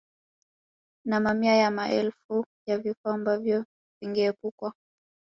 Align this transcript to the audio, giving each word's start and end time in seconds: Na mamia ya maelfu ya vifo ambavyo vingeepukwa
Na 1.05 1.19
mamia 1.19 1.55
ya 1.55 1.71
maelfu 1.71 2.45
ya 2.67 2.77
vifo 2.77 3.09
ambavyo 3.09 3.65
vingeepukwa 4.01 4.73